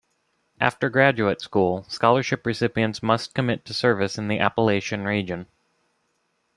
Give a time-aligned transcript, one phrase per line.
[0.59, 5.45] After graduate school, scholarship recipients must commit to service in the Appalachian region.